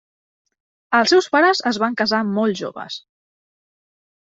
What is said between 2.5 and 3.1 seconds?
joves.